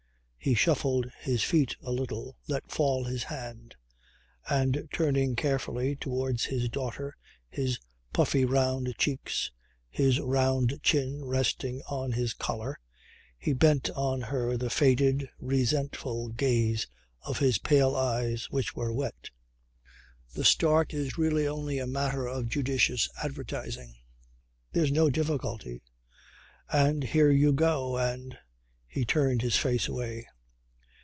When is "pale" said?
17.59-17.95